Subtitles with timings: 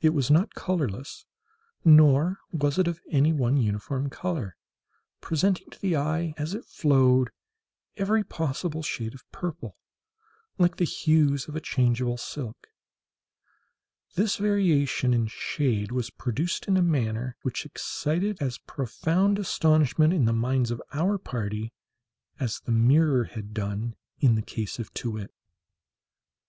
[0.00, 1.26] It was not colourless,
[1.84, 7.30] nor was it of any one uniform colour—presenting to the eye, as it flowed,
[7.96, 9.76] every possible shade of purple;
[10.58, 12.68] like the hues of a changeable silk.
[14.14, 20.24] This variation in shade was produced in a manner which excited as profound astonishment in
[20.24, 21.72] the minds of our party
[22.38, 25.34] as the mirror had done in the case of Too wit.